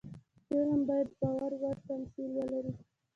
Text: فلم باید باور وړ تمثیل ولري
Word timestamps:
فلم 0.45 0.79
باید 0.87 1.09
باور 1.21 1.51
وړ 1.61 1.77
تمثیل 1.87 2.29
ولري 2.37 2.73